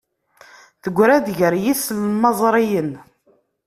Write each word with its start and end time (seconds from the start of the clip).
Tegra-d 0.83 1.27
gar 1.37 1.53
yislamẓriyen. 1.63 2.91